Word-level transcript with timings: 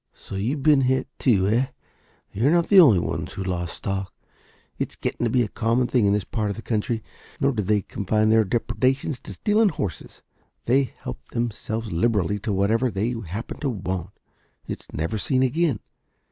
"So 0.15 0.33
you've 0.33 0.63
been 0.63 0.81
hit 0.81 1.07
too, 1.19 1.47
eh? 1.47 1.67
You 2.33 2.47
are 2.47 2.49
not 2.49 2.69
the 2.69 2.79
only 2.79 2.97
ones 2.97 3.33
who 3.33 3.43
have 3.43 3.47
lost 3.51 3.77
stock. 3.77 4.11
It's 4.79 4.95
getting 4.95 5.25
to 5.25 5.29
be 5.29 5.43
a 5.43 5.47
common 5.47 5.85
thing 5.85 6.07
in 6.07 6.13
this 6.13 6.23
part 6.23 6.49
of 6.49 6.55
the 6.55 6.63
country. 6.63 7.03
Nor 7.39 7.51
do 7.51 7.61
they 7.61 7.83
confine 7.83 8.29
their 8.29 8.43
depredations 8.43 9.19
to 9.19 9.33
stealing 9.33 9.69
horses. 9.69 10.23
They 10.65 10.85
help 11.03 11.23
themselves 11.25 11.91
liberally 11.91 12.39
to 12.39 12.51
whatever 12.51 12.89
they 12.89 13.13
happen 13.27 13.59
to 13.59 13.69
want. 13.69 14.09
It's 14.65 14.87
never 14.91 15.19
seen 15.19 15.43
again. 15.43 15.79